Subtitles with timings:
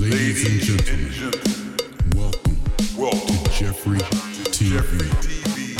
[0.00, 1.76] Ladies and gentlemen,
[2.16, 2.58] welcome,
[2.96, 4.72] welcome to Jeffrey TV.
[4.72, 5.76] Jeffrey TV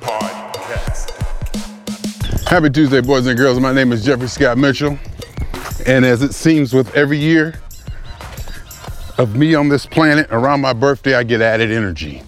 [0.00, 1.10] Podcast.
[2.48, 3.58] Happy Tuesday, boys and girls.
[3.58, 4.96] My name is Jeffrey Scott Mitchell.
[5.88, 7.60] And as it seems with every year
[9.18, 12.22] of me on this planet, around my birthday, I get added energy.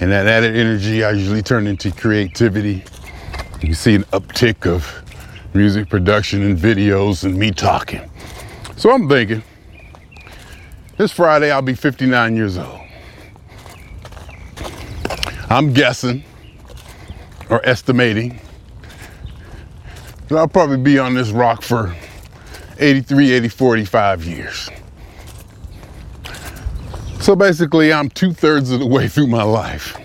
[0.00, 2.84] And that added energy I usually turn into creativity.
[3.62, 5.02] You see an uptick of
[5.54, 8.02] music production and videos and me talking.
[8.76, 9.42] So I'm thinking,
[11.02, 12.78] this Friday I'll be 59 years old.
[15.50, 16.22] I'm guessing
[17.50, 18.40] or estimating
[20.28, 21.92] that I'll probably be on this rock for
[22.78, 24.70] 83, 80, 45 years.
[27.20, 29.96] So basically, I'm two thirds of the way through my life.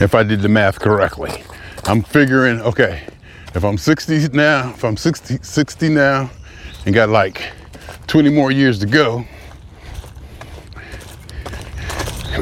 [0.00, 1.44] If I did the math correctly,
[1.84, 3.06] I'm figuring, okay,
[3.54, 6.28] if I'm 60 now, if I'm 60, 60 now
[6.84, 7.52] and got like
[8.06, 9.24] 20 more years to go,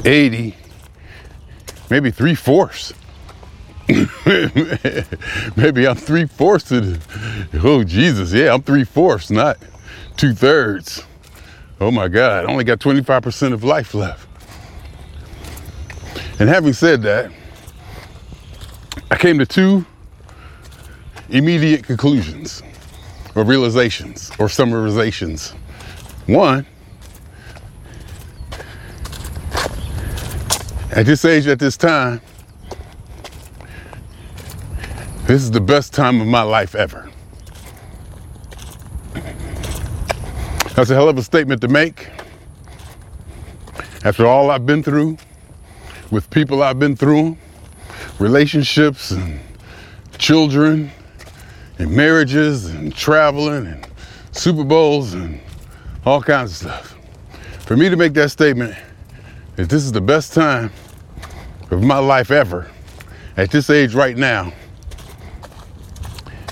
[0.04, 0.56] 80,
[1.90, 2.94] maybe three fourths.
[5.56, 7.08] maybe I'm three fourths of
[7.50, 9.58] the, oh Jesus, yeah, I'm three fourths, not
[10.16, 11.04] two thirds.
[11.80, 14.28] Oh my God, I only got 25% of life left.
[16.38, 17.32] And having said that,
[19.10, 19.84] I came to two
[21.28, 22.62] immediate conclusions
[23.34, 25.52] or realizations or summarizations.
[26.26, 26.66] One,
[30.92, 32.20] at this age, at this time,
[35.26, 37.08] this is the best time of my life ever.
[40.74, 42.08] That's a hell of a statement to make.
[44.02, 45.18] After all I've been through,
[46.10, 47.36] with people I've been through,
[48.18, 49.40] relationships and
[50.18, 50.90] children
[51.80, 53.88] and marriages and traveling and
[54.32, 55.40] Super Bowls and
[56.04, 56.98] all kinds of stuff.
[57.60, 58.76] For me to make that statement
[59.56, 60.70] that this is the best time
[61.70, 62.70] of my life ever
[63.38, 64.52] at this age right now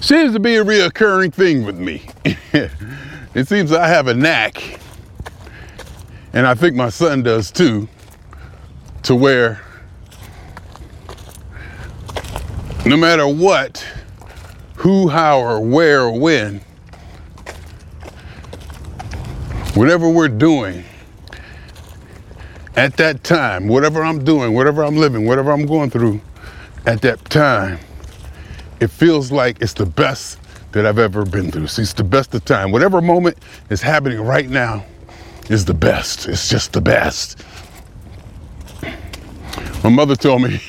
[0.00, 2.08] seems to be a reoccurring thing with me.
[2.24, 4.80] it seems I have a knack,
[6.32, 7.86] and I think my son does too,
[9.02, 9.60] to where
[12.86, 13.84] no matter what,
[14.78, 16.60] who, how, or where, or when,
[19.74, 20.84] whatever we're doing
[22.76, 26.20] at that time, whatever I'm doing, whatever I'm living, whatever I'm going through
[26.86, 27.80] at that time,
[28.78, 30.38] it feels like it's the best
[30.70, 31.66] that I've ever been through.
[31.66, 32.70] See, it's the best of time.
[32.70, 33.36] Whatever moment
[33.70, 34.84] is happening right now
[35.50, 36.28] is the best.
[36.28, 37.44] It's just the best.
[39.82, 40.60] My mother told me,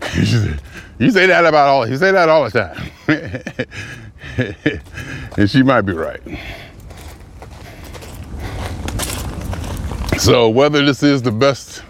[1.00, 2.90] you say that about all, you say that all the time.
[5.38, 6.20] and she might be right.
[10.18, 11.82] So whether this is the best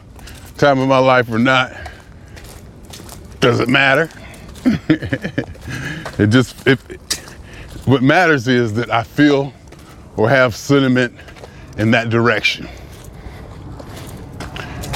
[0.58, 1.72] time of my life or not,
[3.40, 4.08] does it matter.
[4.64, 6.80] it just if
[7.88, 9.52] what matters is that I feel
[10.16, 11.16] or have sentiment
[11.78, 12.66] in that direction.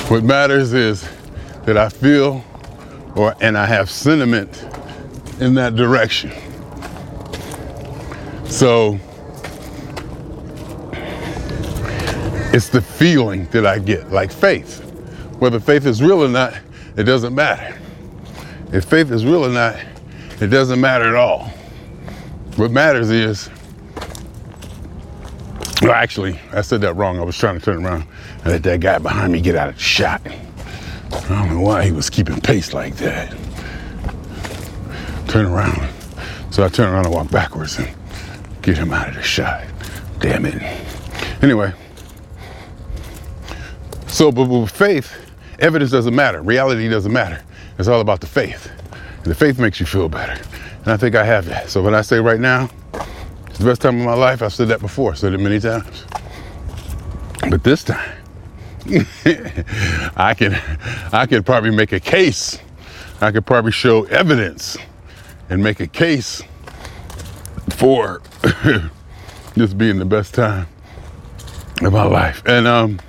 [0.07, 1.09] What matters is
[1.65, 2.45] that I feel
[3.17, 4.65] or and I have sentiment
[5.41, 6.33] in that direction.
[8.47, 8.99] So
[12.53, 14.81] it's the feeling that I get, like faith.
[15.41, 16.55] Whether faith is real or not,
[16.97, 17.77] it doesn't matter.
[18.73, 19.77] If faith is real or not,
[20.41, 21.47] it doesn't matter at all.
[22.57, 23.51] What matters is,
[25.83, 27.19] well, actually, I said that wrong.
[27.19, 28.07] I was trying to turn around
[28.39, 30.23] and let that guy behind me get out of the shot.
[31.15, 33.35] I don't know why he was keeping pace like that.
[35.29, 35.89] Turn around.
[36.51, 37.89] So I turn around and walk backwards and
[38.63, 39.65] get him out of the shot.
[40.21, 40.63] Damn it.
[41.43, 41.73] Anyway,
[44.07, 45.13] so but with faith,
[45.59, 46.41] evidence doesn't matter.
[46.43, 47.43] Reality doesn't matter.
[47.79, 48.71] It's all about the faith.
[49.17, 50.41] And the faith makes you feel better.
[50.85, 51.71] And I think I have that.
[51.71, 52.71] So when I say right now,
[53.47, 56.05] it's the best time of my life, I've said that before, said it many times.
[57.51, 58.13] But this time,
[60.17, 60.55] I can
[61.13, 62.59] I can probably make a case.
[63.21, 64.77] I could probably show evidence
[65.49, 66.43] and make a case
[67.71, 68.21] for
[69.55, 70.67] this being the best time
[71.83, 72.43] of my life.
[72.45, 73.01] And um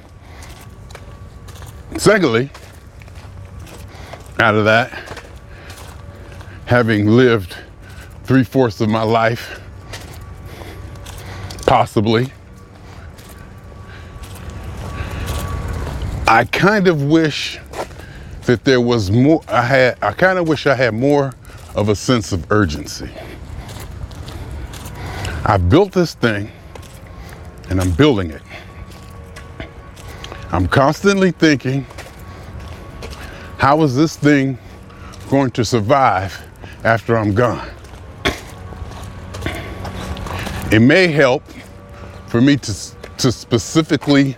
[1.98, 2.50] secondly,
[4.40, 4.92] out of that,
[6.66, 7.56] having lived
[8.24, 9.62] three fourths of my life,
[11.66, 12.32] possibly,
[16.28, 17.60] I kind of wish
[18.46, 19.44] that there was more.
[19.48, 19.98] I had.
[20.04, 21.34] I kind of wish I had more
[21.76, 23.10] of a sense of urgency.
[25.46, 26.52] I built this thing.
[27.70, 28.42] and I'm building it.
[30.52, 31.86] I'm constantly thinking,
[33.58, 34.58] how is this thing
[35.30, 36.42] going to survive
[36.84, 37.70] after I'm gone?
[40.72, 41.44] It may help
[42.28, 42.74] for me to,
[43.18, 44.38] to specifically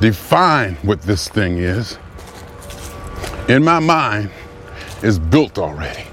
[0.00, 1.98] define what this thing is.
[3.48, 4.30] In my mind,
[5.02, 6.04] it's built already,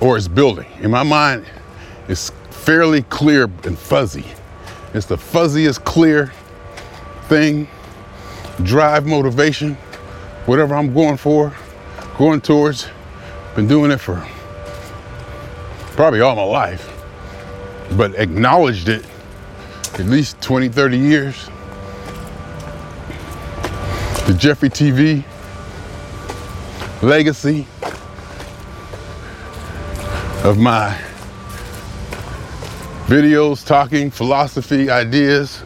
[0.00, 0.66] or it's building.
[0.80, 1.46] In my mind,
[2.08, 4.24] it's fairly clear and fuzzy.
[4.94, 6.32] It's the fuzziest clear
[7.28, 7.66] thing,
[8.62, 9.74] drive motivation,
[10.46, 11.54] whatever I'm going for,
[12.18, 12.88] going towards.
[13.56, 14.26] Been doing it for
[15.92, 16.90] probably all my life,
[17.96, 19.04] but acknowledged it
[19.94, 21.48] at least 20, 30 years.
[24.32, 25.24] The Jeffrey TV
[27.02, 27.66] legacy
[30.42, 30.98] of my
[33.08, 35.62] videos, talking, philosophy, ideas,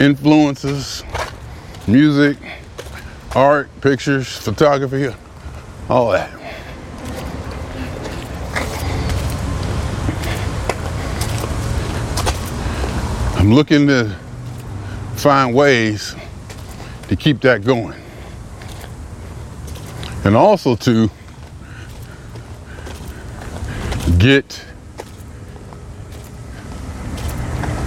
[0.00, 1.04] influences,
[1.86, 2.38] music,
[3.36, 5.14] art, pictures, photography,
[5.90, 6.30] all that.
[13.36, 14.16] I'm looking to
[15.16, 16.16] find ways
[17.08, 17.98] to keep that going.
[20.24, 21.10] And also to
[24.18, 24.64] get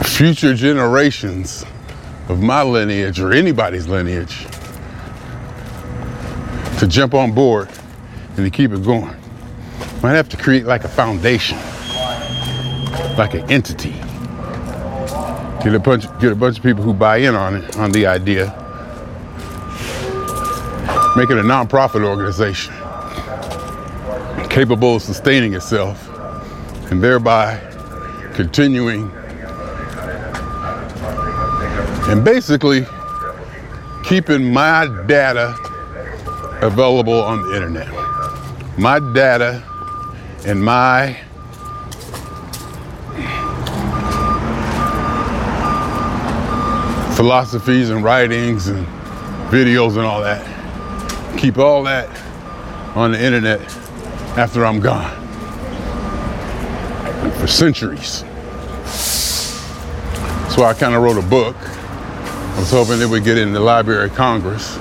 [0.04, 1.66] future generations
[2.30, 4.46] of my lineage or anybody's lineage
[6.80, 7.70] to jump on board
[8.36, 9.16] and to keep it going.
[10.04, 11.58] Might have to create like a foundation,
[13.18, 13.94] like an entity.
[15.64, 18.06] Get a bunch, get a bunch of people who buy in on it, on the
[18.06, 18.67] idea.
[21.18, 22.76] Make it a nonprofit organization
[24.52, 26.08] capable of sustaining itself
[26.92, 27.60] and thereby
[28.36, 29.10] continuing
[32.08, 32.86] and basically
[34.04, 35.56] keeping my data
[36.62, 37.88] available on the internet.
[38.78, 39.64] My data
[40.46, 41.18] and my
[47.16, 48.86] philosophies and writings and
[49.50, 50.57] videos and all that.
[51.38, 52.10] Keep all that
[52.96, 53.62] on the internet
[54.38, 55.14] after I'm gone.
[57.24, 58.24] And for centuries.
[60.58, 61.56] Why I kind of wrote a book.
[61.56, 64.76] I was hoping it would get in the Library of Congress.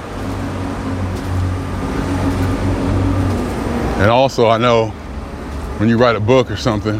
[3.98, 4.86] And also, I know
[5.76, 6.98] when you write a book or something,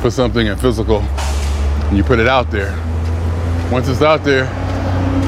[0.00, 2.70] put something in physical, and you put it out there.
[3.72, 4.44] Once it's out there,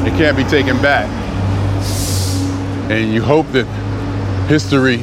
[0.06, 1.19] it can't be taken back.
[2.90, 3.66] And you hope that
[4.48, 4.96] history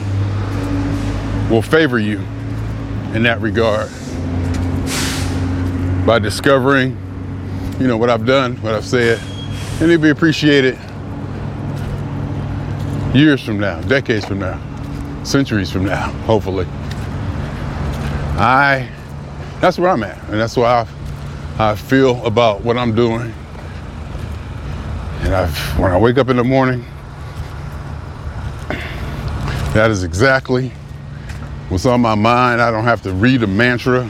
[1.50, 2.20] will favor you
[3.14, 3.90] in that regard
[6.06, 6.98] by discovering,
[7.80, 9.22] you know, what I've done, what I've said,
[9.80, 10.78] and it'll be appreciated
[13.14, 14.60] years from now, decades from now,
[15.24, 16.66] centuries from now, hopefully.
[18.38, 18.90] I,
[19.62, 20.86] that's where I'm at, and that's why
[21.58, 23.34] I, I feel about what I'm doing.
[25.22, 26.84] And I've, when I wake up in the morning,
[29.78, 30.70] that is exactly
[31.70, 32.64] what's on my mind.
[32.64, 34.10] I don't have to read a mantra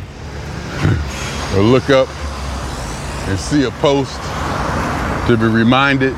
[1.53, 2.07] or look up
[3.27, 4.15] and see a post
[5.27, 6.13] to be reminded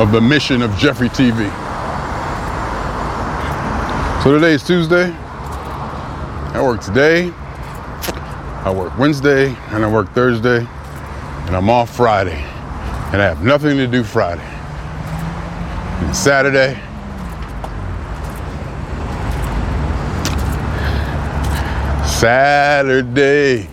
[0.00, 1.48] of the mission of Jeffrey TV.
[4.24, 5.12] So today is Tuesday.
[6.54, 7.30] I work today,
[8.64, 12.42] I work Wednesday, and I work Thursday, and I'm off Friday.
[13.12, 14.55] And I have nothing to do Friday.
[16.16, 16.74] Saturday,
[22.04, 23.68] Saturday.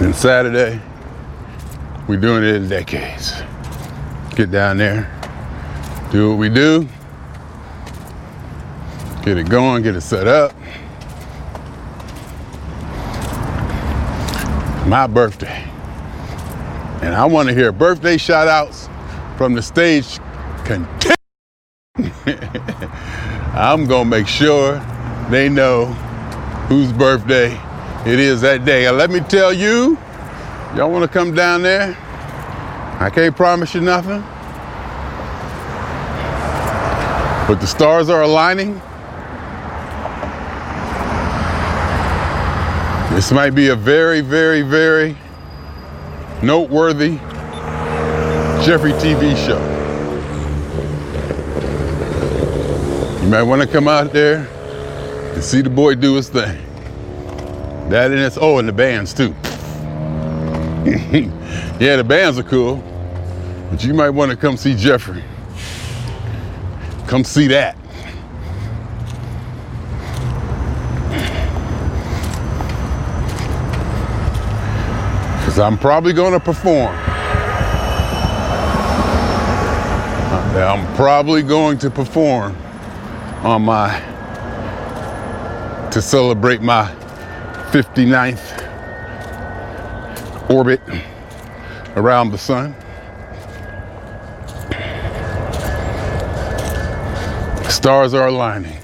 [0.00, 0.80] And Saturday,
[2.08, 3.32] we're doing it in decades.
[4.34, 5.10] Get down there,
[6.10, 6.86] do what we do,
[9.22, 10.52] get it going, get it set up.
[14.86, 15.70] My birthday.
[17.02, 18.79] And I want to hear birthday shout outs
[19.40, 20.18] from the stage.
[20.66, 21.14] Continue.
[23.54, 24.78] I'm going to make sure
[25.30, 25.86] they know
[26.68, 27.58] whose birthday
[28.04, 28.84] it is that day.
[28.84, 29.96] And let me tell you,
[30.76, 31.96] y'all want to come down there?
[33.00, 34.20] I can't promise you nothing.
[37.48, 38.74] But the stars are aligning.
[43.16, 45.16] This might be a very, very, very
[46.42, 47.18] noteworthy
[48.62, 49.58] Jeffrey TV show.
[53.22, 54.46] You might want to come out there
[55.32, 56.58] and see the boy do his thing.
[57.88, 59.34] That and it's oh, and the bands too.
[61.80, 62.76] yeah, the bands are cool,
[63.70, 65.24] but you might want to come see Jeffrey.
[67.06, 67.76] Come see that.
[75.38, 77.09] Because I'm probably going to perform.
[80.58, 82.56] I'm probably going to perform
[83.44, 84.00] on my,
[85.92, 86.86] to celebrate my
[87.70, 88.58] 59th
[90.50, 90.80] orbit
[91.94, 92.74] around the sun.
[97.70, 98.76] Stars are aligning.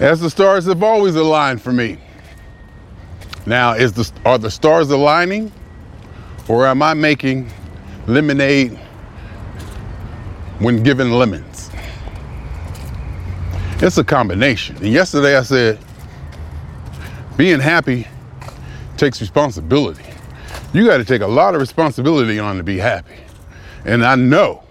[0.00, 1.98] As the stars have always aligned for me.
[3.46, 5.52] Now, is the, are the stars aligning
[6.48, 7.52] or am I making
[8.08, 8.80] lemonade
[10.58, 11.70] when given lemons?
[13.78, 14.76] It's a combination.
[14.76, 15.78] And yesterday I said,
[17.36, 18.06] being happy
[18.96, 20.04] takes responsibility.
[20.72, 23.16] You got to take a lot of responsibility on to be happy.
[23.84, 24.64] And I know,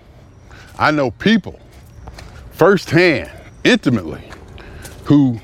[0.77, 1.59] I know people
[2.51, 3.29] firsthand,
[3.63, 4.23] intimately,
[5.03, 5.39] who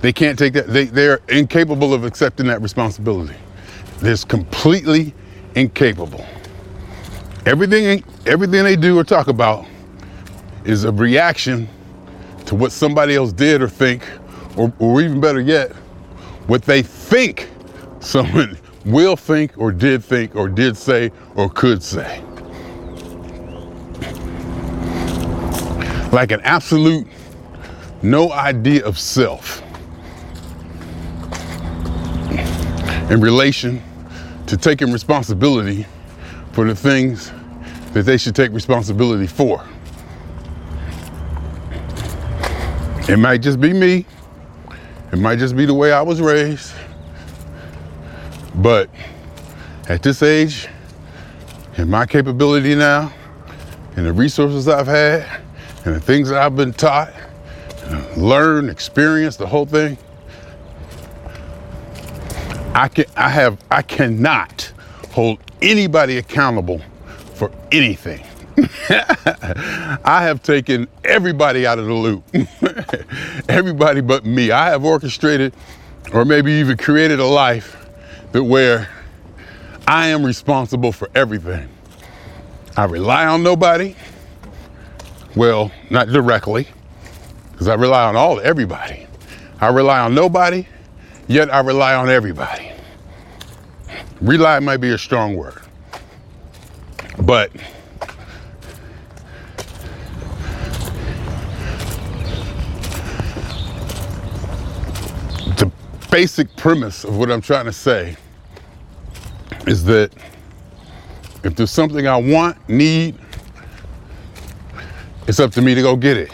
[0.00, 3.36] they can't take that, they, they're incapable of accepting that responsibility.
[3.98, 5.14] They're completely
[5.54, 6.26] incapable.
[7.46, 9.66] Everything, everything they do or talk about
[10.64, 11.68] is a reaction
[12.46, 14.02] to what somebody else did or think,
[14.56, 15.72] or, or even better yet,
[16.46, 17.50] what they think
[18.00, 22.22] someone will think or did think or did say or could say.
[26.12, 27.06] Like an absolute
[28.02, 29.62] no idea of self
[33.10, 33.82] in relation
[34.46, 35.86] to taking responsibility
[36.54, 37.32] for the things
[37.92, 39.66] that they should take responsibility for.
[43.08, 44.06] It might just be me.
[45.12, 46.72] It might just be the way I was raised.
[48.54, 48.88] But
[49.88, 50.68] at this age,
[51.76, 53.12] and my capability now,
[53.96, 55.42] and the resources I've had,
[55.84, 57.12] and the things that I've been taught,
[58.16, 59.98] learned, experienced, the whole thing,
[62.74, 64.72] I can I have I cannot
[65.14, 66.80] hold anybody accountable
[67.34, 68.20] for anything.
[68.88, 72.24] I have taken everybody out of the loop.
[73.48, 74.50] everybody but me.
[74.50, 75.54] I have orchestrated
[76.12, 77.88] or maybe even created a life
[78.32, 78.88] that where
[79.86, 81.68] I am responsible for everything.
[82.76, 83.94] I rely on nobody.
[85.36, 86.66] Well, not directly,
[87.52, 89.06] because I rely on all everybody.
[89.60, 90.66] I rely on nobody,
[91.28, 92.73] yet I rely on everybody.
[94.24, 95.60] Rely might be a strong word.
[97.18, 97.52] But
[105.58, 105.70] the
[106.10, 108.16] basic premise of what I'm trying to say
[109.66, 110.10] is that
[111.42, 113.18] if there's something I want, need,
[115.28, 116.32] it's up to me to go get it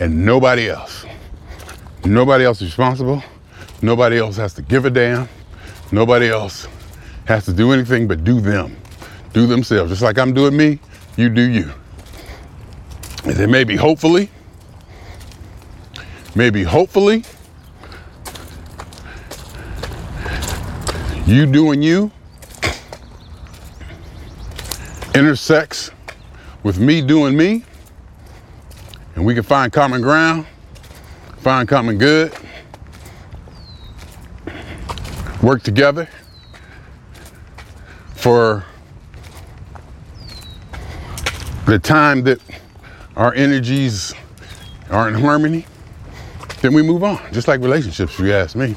[0.00, 1.04] and nobody else.
[2.06, 3.22] Nobody else is responsible.
[3.82, 5.28] Nobody else has to give a damn.
[5.92, 6.66] Nobody else
[7.28, 8.74] has to do anything but do them,
[9.34, 9.90] do themselves.
[9.90, 10.80] Just like I'm doing me,
[11.18, 11.70] you do you.
[13.24, 14.30] And then maybe hopefully,
[16.34, 17.22] maybe hopefully,
[21.26, 22.10] you doing you
[25.14, 25.90] intersects
[26.62, 27.62] with me doing me,
[29.16, 30.46] and we can find common ground,
[31.40, 32.32] find common good,
[35.42, 36.08] work together
[38.18, 38.64] for
[41.66, 42.40] the time that
[43.16, 44.12] our energies
[44.90, 45.64] are in harmony,
[46.62, 47.20] then we move on.
[47.32, 48.74] Just like relationships, if you ask me.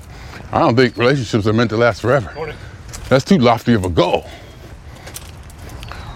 [0.51, 2.55] I don't think relationships are meant to last forever.
[3.09, 4.25] That's too lofty of a goal.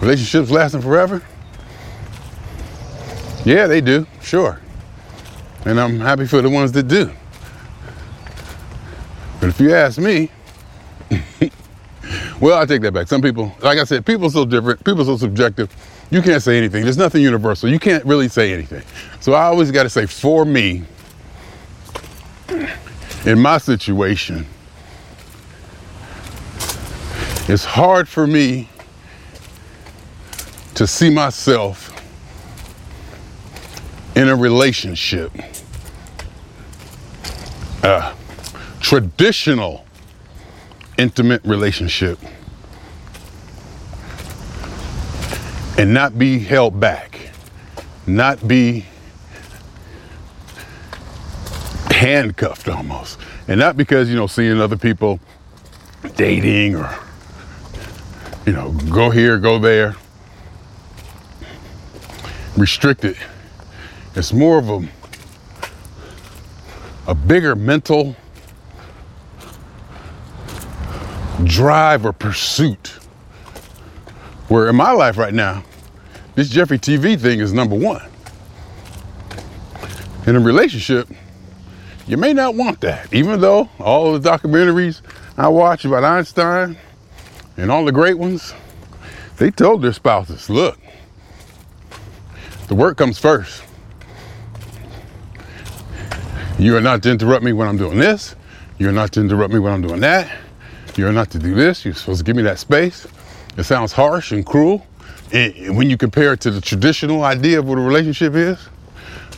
[0.00, 1.20] Relationships lasting forever?
[3.44, 4.60] Yeah, they do, sure.
[5.64, 7.10] And I'm happy for the ones that do.
[9.40, 10.30] But if you ask me,
[12.40, 13.08] well, I take that back.
[13.08, 15.74] Some people, like I said, people are so different, people are so subjective.
[16.10, 16.82] You can't say anything.
[16.84, 17.68] There's nothing universal.
[17.68, 18.82] You can't really say anything.
[19.20, 20.84] So I always got to say, for me,
[23.24, 24.46] in my situation,
[27.48, 28.68] it's hard for me
[30.74, 31.92] to see myself
[34.14, 35.32] in a relationship,
[37.82, 38.14] a
[38.80, 39.85] traditional
[40.98, 42.18] intimate relationship,
[45.78, 47.30] and not be held back,
[48.06, 48.86] not be
[51.90, 53.18] handcuffed almost.
[53.48, 55.18] And not because, you know, seeing other people
[56.16, 56.94] dating or,
[58.44, 59.96] you know, go here, go there.
[62.56, 63.16] Restricted.
[64.14, 64.88] It's more of a,
[67.06, 68.16] a bigger mental
[71.44, 72.98] drive or pursuit.
[74.48, 75.64] Where in my life right now,
[76.34, 78.02] this Jeffrey TV thing is number one.
[80.26, 81.08] In a relationship,
[82.06, 83.12] you may not want that.
[83.12, 85.02] Even though all the documentaries
[85.36, 86.76] I watch about Einstein
[87.56, 88.54] and all the great ones,
[89.38, 90.78] they told their spouses, look,
[92.68, 93.62] the work comes first.
[96.58, 98.34] You are not to interrupt me when I'm doing this.
[98.78, 100.30] You're not to interrupt me when I'm doing that.
[100.96, 101.84] You're not to do this.
[101.84, 103.06] You're supposed to give me that space.
[103.56, 104.86] It sounds harsh and cruel
[105.32, 108.58] and when you compare it to the traditional idea of what a relationship is.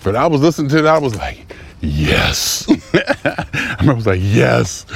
[0.04, 2.66] But I was listening to it, I was like, yes.
[2.94, 4.86] I was like, yes.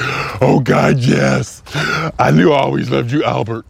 [0.40, 1.62] Oh God, yes.
[2.19, 3.64] I knew I always loved you, Albert.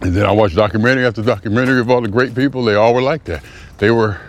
[0.00, 2.64] And then I watched documentary after documentary of all the great people.
[2.64, 3.42] They all were like that.
[3.78, 4.20] They were,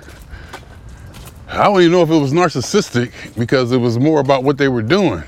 [1.48, 4.68] I don't even know if it was narcissistic because it was more about what they
[4.68, 5.24] were doing.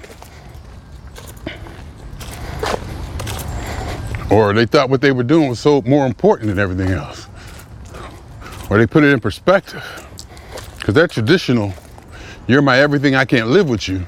[4.31, 7.27] Or they thought what they were doing was so more important than everything else.
[8.69, 9.83] Or they put it in perspective.
[10.77, 11.73] Because that traditional,
[12.47, 14.07] you're my everything, I can't live with you.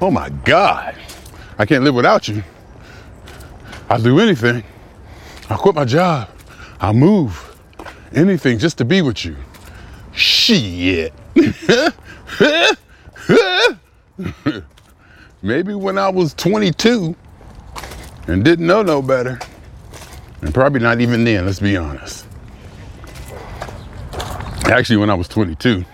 [0.00, 0.94] Oh my God,
[1.58, 2.44] I can't live without you.
[3.90, 4.62] I'll do anything.
[5.50, 6.28] I'll quit my job.
[6.80, 7.56] I'll move.
[8.12, 9.36] Anything just to be with you.
[10.12, 11.12] Shit.
[15.42, 17.16] Maybe when I was 22
[18.28, 19.38] and didn't know no better,
[20.42, 22.26] and probably not even then, let's be honest.
[24.66, 25.84] Actually, when I was 22,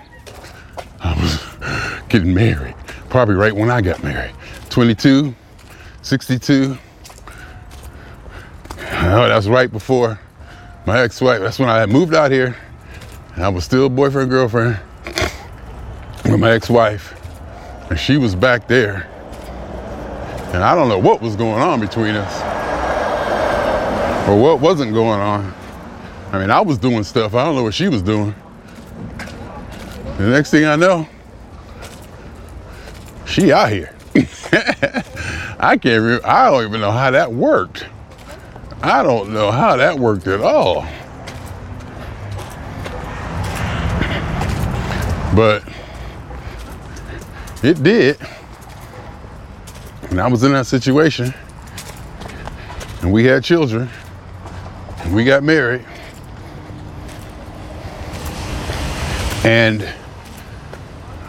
[1.00, 2.74] I was getting married.
[3.08, 4.34] Probably right when I got married.
[4.71, 5.34] 22,
[6.02, 6.76] 62.
[8.80, 10.19] Oh, that's right before
[10.86, 11.40] my ex-wife.
[11.40, 12.56] That's when I had moved out here.
[13.34, 14.78] And I was still boyfriend, girlfriend
[16.25, 17.14] with my ex-wife.
[17.90, 19.08] And she was back there.
[20.52, 22.53] And I don't know what was going on between us.
[24.26, 25.54] Or what wasn't going on.
[26.32, 27.34] I mean, I was doing stuff.
[27.34, 28.34] I don't know what she was doing.
[30.17, 31.08] The next thing I know,
[33.26, 33.95] she out here.
[35.58, 37.87] I can't remember, I don't even know how that worked.
[38.82, 40.87] I don't know how that worked at all.
[45.34, 45.65] But
[47.63, 48.19] it did.
[50.10, 51.34] And I was in that situation.
[53.02, 53.91] And we had children.
[55.10, 55.84] We got married.
[59.45, 59.82] And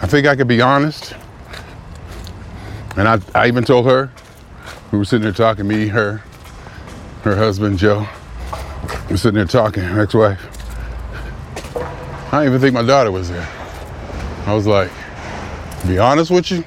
[0.02, 1.14] I think I could be honest.
[2.98, 4.12] And I, I even told her,
[4.92, 6.24] we were sitting there talking, me, her,
[7.24, 8.08] her husband, Joe.
[9.08, 10.42] We were sitting there talking, her ex-wife.
[12.34, 13.48] I didn't even think my daughter was there.
[14.46, 14.92] I was like,
[15.86, 16.64] be honest with you,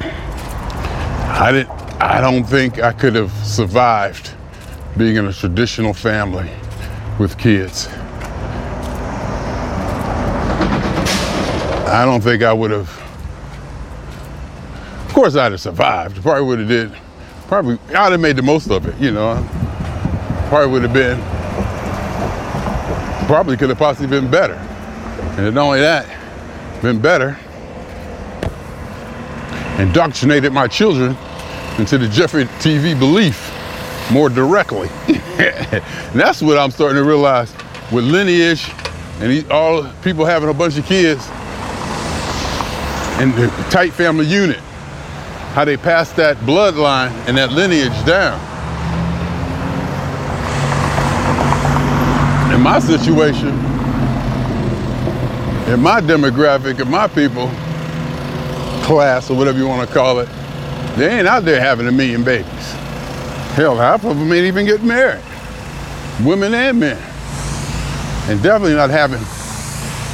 [0.00, 1.70] I didn't
[2.00, 4.34] I don't think I could have survived
[4.96, 6.50] being in a traditional family
[7.18, 7.88] with kids.
[11.88, 12.88] I don't think I would have
[15.06, 16.22] of course I'd have survived.
[16.22, 16.92] Probably would have did
[17.48, 19.34] probably I'd have made the most of it, you know.
[20.48, 21.18] Probably would have been
[23.26, 24.54] probably could have possibly been better.
[25.36, 26.06] And not only that,
[26.82, 27.38] been better,
[29.80, 31.16] indoctrinated my children
[31.78, 33.51] into the Jeffrey TV belief
[34.12, 34.88] more directly.
[36.14, 37.52] that's what I'm starting to realize
[37.90, 38.70] with lineage
[39.20, 41.26] and all people having a bunch of kids
[43.20, 44.58] and the tight family unit,
[45.54, 48.38] how they pass that bloodline and that lineage down.
[52.52, 53.48] In my situation,
[55.72, 57.48] in my demographic, in my people,
[58.84, 60.28] class or whatever you want to call it,
[60.96, 62.81] they ain't out there having a million babies.
[63.54, 65.22] Hell, half of them ain't even getting married.
[66.24, 66.96] Women and men.
[68.30, 69.18] And definitely not having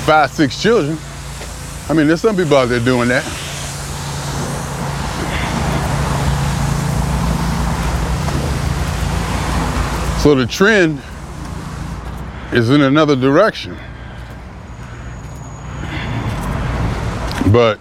[0.04, 0.98] five, six children.
[1.88, 3.22] I mean, there's some people out there doing that.
[10.20, 11.00] So the trend
[12.52, 13.76] is in another direction.
[17.52, 17.78] But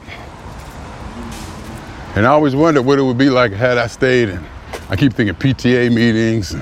[2.15, 4.30] and I always wondered what it would be like had I stayed.
[4.30, 4.46] And
[4.89, 6.56] I keep thinking PTA meetings,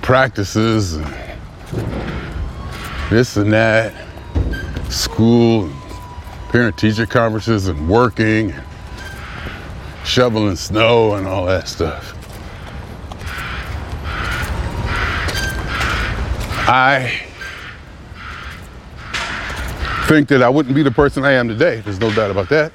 [0.00, 0.96] practices,
[3.10, 3.92] this and that,
[4.90, 5.70] school,
[6.48, 8.54] parent teacher conferences and working,
[10.02, 12.14] shoveling snow and all that stuff.
[16.66, 17.20] I
[20.06, 21.80] think that I wouldn't be the person I am today.
[21.80, 22.72] There's no doubt about that.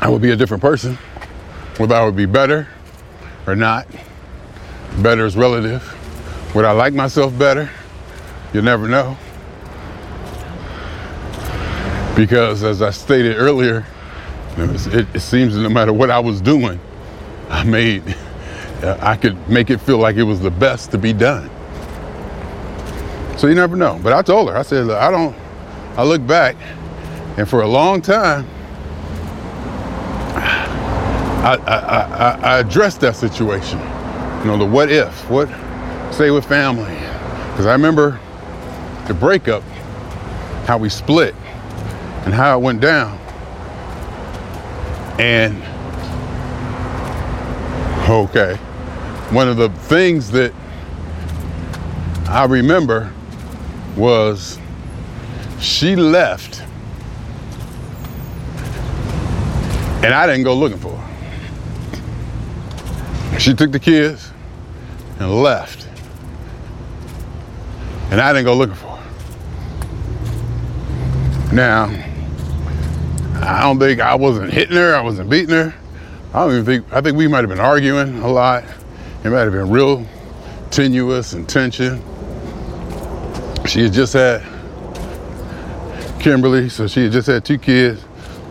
[0.00, 0.98] I would be a different person.
[1.76, 2.66] Whether I would be better
[3.46, 3.86] or not,
[4.98, 5.92] better is relative.
[6.54, 7.70] Would I like myself better?
[8.52, 9.16] You never know.
[12.16, 13.84] Because as I stated earlier,
[14.56, 16.80] it, it seems no matter what I was doing,
[17.50, 18.02] I made,
[18.82, 21.50] I could make it feel like it was the best to be done.
[23.36, 24.00] So you never know.
[24.02, 25.36] But I told her, I said, I don't,
[25.98, 26.56] I look back,
[27.36, 28.48] and for a long time,
[31.46, 33.78] I, I, I, I addressed that situation.
[33.78, 35.48] You know, the what if, what,
[36.12, 36.92] stay with family.
[37.52, 38.18] Because I remember
[39.06, 39.62] the breakup,
[40.66, 41.36] how we split,
[42.24, 43.16] and how it went down.
[45.20, 45.62] And,
[48.10, 48.56] okay,
[49.30, 50.52] one of the things that
[52.28, 53.12] I remember
[53.96, 54.58] was
[55.60, 56.62] she left
[60.04, 60.95] and I didn't go looking for her.
[63.46, 64.32] She took the kids
[65.20, 65.86] and left.
[68.10, 69.04] And I didn't go looking for her.
[71.54, 71.84] Now,
[73.34, 75.72] I don't think I wasn't hitting her, I wasn't beating her.
[76.34, 78.64] I don't even think, I think we might have been arguing a lot.
[79.22, 80.04] It might have been real
[80.72, 82.02] tenuous and tension.
[83.64, 84.42] She had just had
[86.18, 88.04] Kimberly, so she had just had two kids.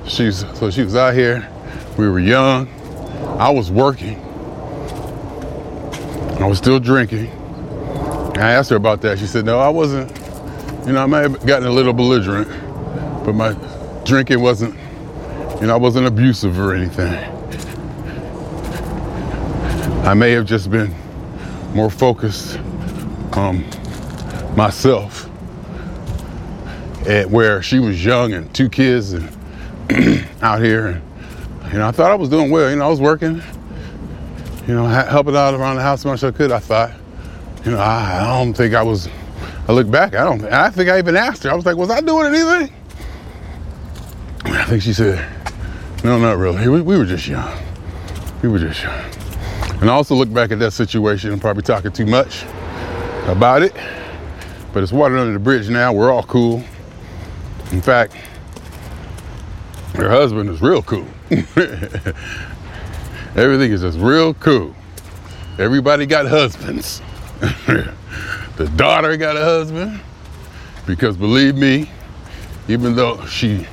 [0.08, 1.51] She's so she was out here.
[1.97, 2.69] We were young.
[3.38, 4.21] I was working.
[6.45, 7.31] I was still drinking.
[8.38, 9.17] I asked her about that.
[9.17, 10.15] She said, "No, I wasn't.
[10.86, 12.47] You know, I might have gotten a little belligerent,
[13.25, 13.53] but my
[14.05, 14.75] drinking wasn't.
[15.60, 17.12] You know, I wasn't abusive or anything.
[20.05, 20.93] I may have just been
[21.73, 22.60] more focused
[23.34, 23.65] on
[24.55, 25.27] myself
[27.08, 29.27] at where she was young and two kids and
[30.43, 30.89] out here.
[30.89, 32.69] And, you know, I thought I was doing well.
[32.69, 33.41] You know, I was working,
[34.67, 36.51] you know, helping out around the house as much as I could.
[36.51, 36.91] I thought,
[37.63, 39.08] you know, I, I don't think I was.
[39.67, 40.43] I look back, I don't.
[40.45, 41.51] I think I even asked her.
[41.51, 42.73] I was like, was I doing anything?
[44.45, 45.28] I think she said,
[46.04, 46.67] no, not really.
[46.67, 47.58] We, we were just young.
[48.43, 49.04] We were just young.
[49.82, 52.43] And I also look back at that situation and probably talking too much
[53.25, 53.73] about it.
[54.71, 55.91] But it's water under the bridge now.
[55.93, 56.63] We're all cool.
[57.71, 58.13] In fact,
[59.95, 61.08] her husband is real cool.
[63.35, 64.73] Everything is just real cool.
[65.59, 67.01] Everybody got husbands.
[67.39, 69.99] the daughter got a husband
[70.85, 71.89] because believe me,
[72.69, 73.67] even though she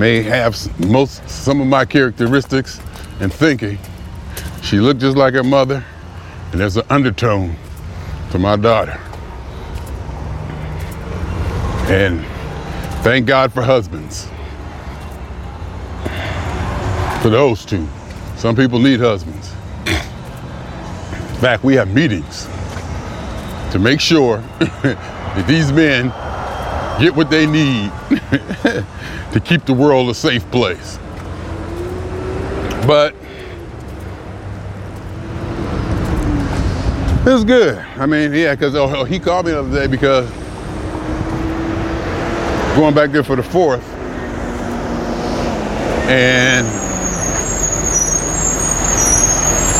[0.00, 0.56] may have
[0.88, 2.80] most some of my characteristics
[3.20, 3.78] and thinking,
[4.62, 5.84] she looked just like her mother,
[6.50, 7.54] and there's an undertone
[8.32, 9.00] to my daughter.
[11.88, 12.24] And
[13.04, 14.28] thank God for husbands.
[17.22, 17.86] For those two.
[18.46, 19.50] Some people need husbands.
[19.86, 22.44] In fact, we have meetings
[23.72, 26.10] to make sure that these men
[27.00, 27.90] get what they need
[29.32, 30.96] to keep the world a safe place.
[32.86, 33.16] But
[37.26, 37.78] it's good.
[37.96, 40.30] I mean, yeah, because oh, oh, he called me the other day because
[42.76, 43.82] going back there for the fourth,
[46.08, 46.85] and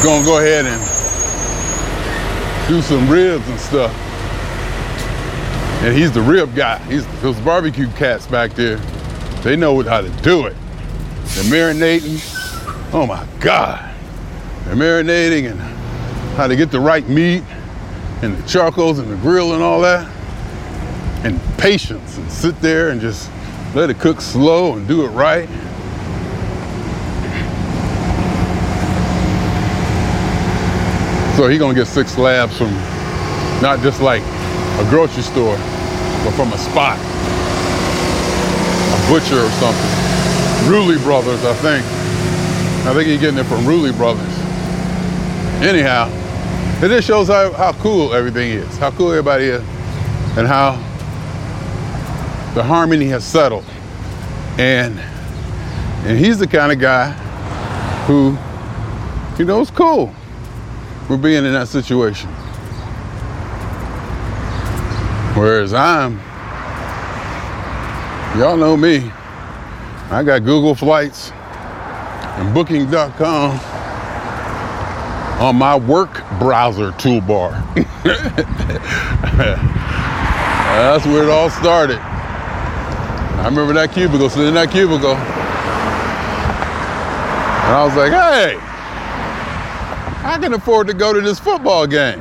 [0.04, 0.80] gonna go ahead and
[2.68, 3.94] do some ribs and stuff.
[5.82, 6.78] And he's the rib guy.
[6.90, 8.76] He's those barbecue cats back there.
[9.42, 10.56] They know how to do it.
[11.34, 12.20] They're marinating.
[12.92, 13.94] Oh my God.
[14.64, 15.60] They're marinating and
[16.36, 17.44] how to get the right meat
[18.22, 20.10] and the charcoals and the grill and all that.
[21.24, 23.30] And patience and sit there and just
[23.74, 25.48] let it cook slow and do it right.
[31.36, 32.72] So he gonna get six slabs from
[33.60, 35.58] not just like a grocery store,
[36.24, 36.98] but from a spot,
[38.88, 39.90] a butcher or something.
[40.64, 41.84] Ruley Brothers, I think.
[42.86, 44.32] I think he's getting it from Ruley Brothers.
[45.62, 46.08] Anyhow,
[46.82, 49.60] it just shows how, how cool everything is, how cool everybody is,
[50.38, 50.72] and how
[52.54, 53.66] the harmony has settled.
[54.56, 54.98] And
[56.08, 57.10] and he's the kind of guy
[58.06, 58.38] who,
[59.38, 60.14] you know, is cool
[61.08, 62.28] with being in that situation.
[65.36, 66.18] Whereas I'm,
[68.38, 69.12] y'all know me,
[70.10, 73.58] I got Google Flights and Booking.com
[75.40, 77.52] on my work browser toolbar.
[80.76, 81.98] That's where it all started.
[81.98, 85.14] I remember that cubicle, sitting in that cubicle.
[87.66, 88.58] And I was like, hey,
[90.26, 92.20] I can afford to go to this football game.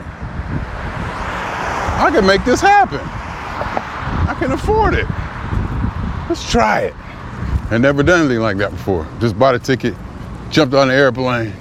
[1.97, 2.99] I can make this happen.
[3.01, 5.07] I can afford it.
[6.29, 6.93] Let's try it.
[7.71, 9.07] I never done anything like that before.
[9.19, 9.95] Just bought a ticket,
[10.51, 11.51] jumped on the airplane,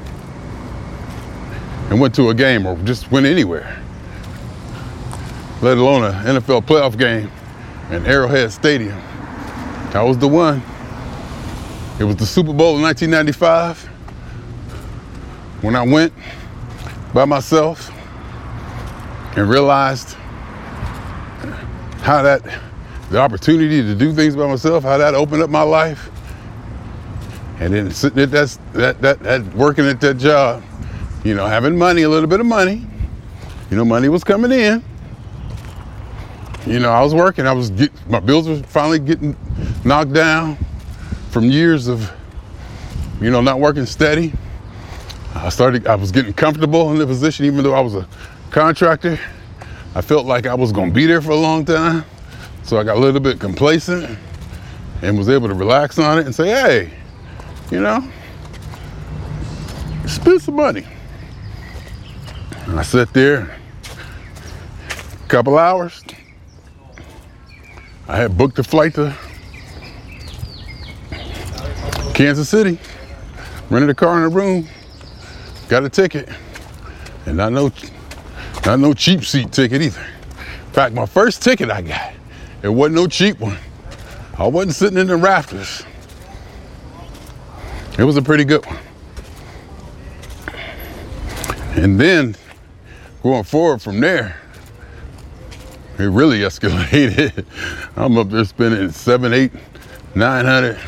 [1.88, 3.82] and went to a game or just went anywhere.
[5.62, 7.32] Let alone an NFL playoff game
[7.90, 9.00] in Arrowhead Stadium.
[9.92, 10.62] That was the one.
[11.98, 13.83] It was the Super Bowl in 1995
[15.64, 16.12] when I went
[17.14, 17.90] by myself
[19.34, 20.12] and realized
[22.02, 22.42] how that
[23.10, 26.10] the opportunity to do things by myself, how that opened up my life.
[27.60, 30.62] And then sitting at that, that, that, that working at that job,
[31.24, 32.86] you know, having money, a little bit of money.
[33.70, 34.84] You know, money was coming in.
[36.66, 37.46] You know, I was working.
[37.46, 39.34] I was get, my bills were finally getting
[39.84, 40.58] knocked down
[41.30, 42.12] from years of,
[43.20, 44.32] you know, not working steady.
[45.34, 45.86] I started.
[45.86, 48.08] I was getting comfortable in the position, even though I was a
[48.50, 49.18] contractor.
[49.94, 52.04] I felt like I was going to be there for a long time,
[52.62, 54.18] so I got a little bit complacent
[55.02, 56.90] and was able to relax on it and say, "Hey,
[57.70, 58.08] you know,
[60.06, 60.86] spend some money."
[62.66, 63.56] And I sat there,
[65.24, 66.02] a couple hours.
[68.08, 69.14] I had booked a flight to
[72.14, 72.78] Kansas City,
[73.70, 74.68] rented a car in a room,
[75.68, 76.28] got a ticket,
[77.26, 77.70] and not no,
[78.66, 80.00] not no cheap seat ticket either.
[80.00, 82.14] In fact, my first ticket I got,
[82.62, 83.58] it wasn't no cheap one.
[84.36, 85.84] I wasn't sitting in the rafters.
[87.98, 88.78] It was a pretty good one.
[91.76, 92.34] And then
[93.22, 94.40] going forward from there,
[95.98, 97.44] it really escalated.
[97.96, 99.52] I'm up there spending seven, eight,
[100.16, 100.78] nine hundred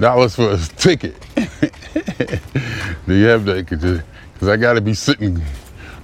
[0.00, 1.14] dollars for a ticket.
[3.06, 3.68] Do you have that?
[3.68, 5.42] Because I got to be sitting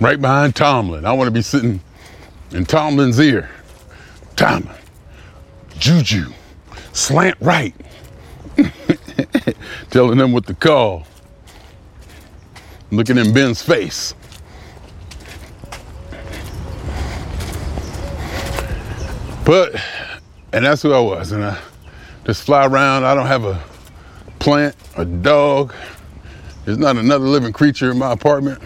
[0.01, 1.05] right behind Tomlin.
[1.05, 1.81] I want to be sitting
[2.53, 3.49] in Tomlin's ear.
[4.37, 4.75] Tomlin,
[5.79, 6.33] Juju,
[6.93, 7.75] slant right.
[9.91, 11.07] Telling them what to call.
[12.91, 14.15] Looking in Ben's face.
[19.45, 19.75] But,
[20.53, 21.33] and that's who I was.
[21.33, 21.59] And I
[22.25, 23.05] just fly around.
[23.05, 23.63] I don't have a
[24.39, 25.75] plant, a dog.
[26.69, 28.63] There's not another living creature in my apartment.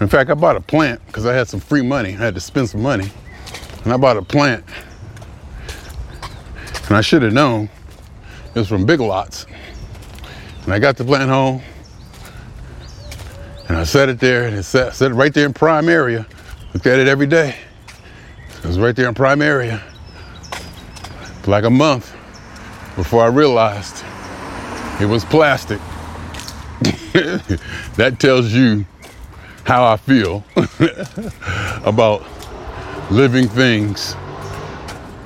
[0.00, 2.14] In fact, I bought a plant because I had some free money.
[2.14, 3.10] I had to spend some money.
[3.84, 4.64] And I bought a plant.
[6.88, 7.68] And I should have known
[8.54, 9.44] it was from Big Lots.
[10.64, 11.60] And I got the plant home.
[13.68, 16.26] And I set it there and it set, set it right there in prime area.
[16.72, 17.54] Looked at it every day.
[18.60, 19.76] It was right there in prime area
[21.42, 22.16] for like a month
[22.96, 24.02] before I realized
[25.02, 25.82] it was plastic.
[27.96, 28.84] that tells you
[29.64, 30.44] how I feel
[31.84, 32.24] about
[33.10, 34.14] living things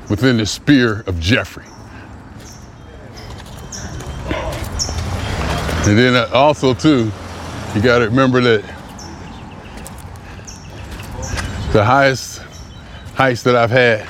[0.08, 1.64] within the sphere of Jeffrey.
[5.88, 7.10] And then uh, also too,
[7.74, 8.62] you got to remember that
[11.72, 12.40] the highest
[13.14, 14.00] heights that I've had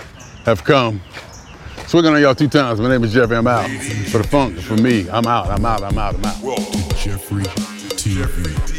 [0.45, 1.01] have come.
[1.87, 2.81] Swigging on y'all two times.
[2.81, 3.37] My name is Jeffrey.
[3.37, 3.69] I'm out.
[4.11, 5.49] For the funk, for me, I'm out.
[5.49, 5.83] I'm out.
[5.83, 6.15] I'm out.
[6.15, 6.78] I'm out.
[7.09, 7.43] Jeffrey
[7.97, 8.78] TV.